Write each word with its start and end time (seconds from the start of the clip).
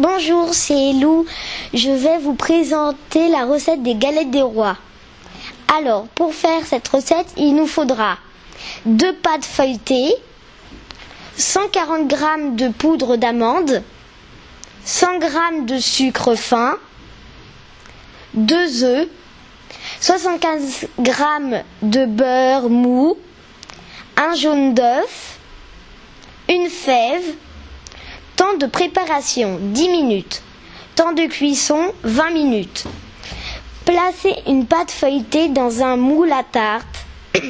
Bonjour, 0.00 0.54
c'est 0.54 0.94
Lou. 0.94 1.26
Je 1.74 1.90
vais 1.90 2.16
vous 2.16 2.32
présenter 2.32 3.28
la 3.28 3.44
recette 3.44 3.82
des 3.82 3.94
galettes 3.94 4.30
des 4.30 4.40
rois. 4.40 4.78
Alors, 5.76 6.06
pour 6.14 6.32
faire 6.32 6.64
cette 6.64 6.88
recette, 6.88 7.26
il 7.36 7.54
nous 7.54 7.66
faudra 7.66 8.16
deux 8.86 9.14
pâtes 9.16 9.44
feuilletées, 9.44 10.14
140 11.36 12.10
g 12.10 12.16
de 12.52 12.68
poudre 12.68 13.16
d'amande, 13.16 13.82
100 14.86 15.20
g 15.20 15.28
de 15.66 15.78
sucre 15.78 16.34
fin, 16.34 16.78
2 18.32 18.84
œufs, 18.84 19.08
75 20.00 20.88
g 21.02 21.12
de 21.82 22.06
beurre 22.06 22.70
mou, 22.70 23.18
un 24.16 24.34
jaune 24.34 24.72
d'œuf, 24.72 25.38
une 26.48 26.70
fève, 26.70 27.34
de 28.60 28.66
préparation 28.66 29.58
10 29.58 29.88
minutes, 29.88 30.42
temps 30.94 31.14
de 31.14 31.26
cuisson 31.26 31.92
20 32.02 32.30
minutes. 32.30 32.84
Placez 33.86 34.34
une 34.46 34.66
pâte 34.66 34.90
feuilletée 34.90 35.48
dans 35.48 35.82
un 35.82 35.96
moule 35.96 36.30
à 36.30 36.44
tarte. 36.44 37.06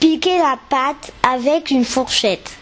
Piquez 0.00 0.38
la 0.38 0.58
pâte 0.70 1.12
avec 1.22 1.70
une 1.70 1.84
fourchette. 1.84 2.56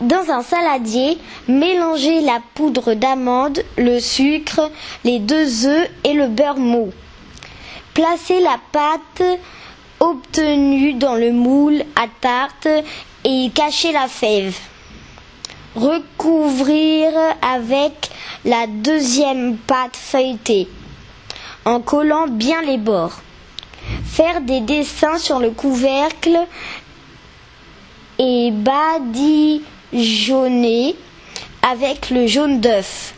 Dans 0.00 0.30
un 0.30 0.42
saladier, 0.42 1.18
mélangez 1.46 2.22
la 2.22 2.40
poudre 2.54 2.94
d'amande, 2.94 3.62
le 3.76 4.00
sucre, 4.00 4.70
les 5.04 5.18
deux 5.18 5.66
œufs 5.66 5.90
et 6.04 6.14
le 6.14 6.28
beurre 6.28 6.56
mou. 6.56 6.90
Placez 7.92 8.40
la 8.40 8.58
pâte 8.72 9.38
obtenue 10.00 10.94
dans 10.94 11.16
le 11.16 11.32
moule 11.32 11.82
à 11.96 12.06
tarte 12.22 12.68
et 13.24 13.50
cachez 13.54 13.92
la 13.92 14.08
fève. 14.08 14.56
Recouvrir 15.78 17.12
avec 17.40 18.10
la 18.44 18.66
deuxième 18.66 19.56
pâte 19.58 19.94
feuilletée 19.96 20.66
en 21.64 21.80
collant 21.80 22.26
bien 22.26 22.62
les 22.62 22.78
bords. 22.78 23.20
Faire 24.04 24.40
des 24.40 24.60
dessins 24.60 25.18
sur 25.18 25.38
le 25.38 25.52
couvercle 25.52 26.36
et 28.18 28.50
badigeonner 29.92 30.96
avec 31.62 32.10
le 32.10 32.26
jaune 32.26 32.58
d'œuf. 32.60 33.14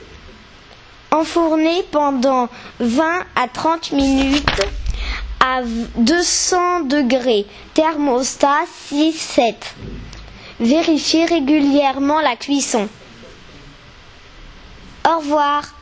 Enfourner 1.12 1.82
pendant 1.90 2.50
20 2.80 3.20
à 3.36 3.48
30 3.48 3.92
minutes 3.92 4.66
à 5.40 5.62
200 5.96 6.80
degrés, 6.80 7.46
thermostat 7.72 8.66
6-7. 8.92 9.54
Vérifiez 10.60 11.24
régulièrement 11.24 12.20
la 12.20 12.36
cuisson. 12.36 12.86
Au 15.08 15.18
revoir. 15.18 15.74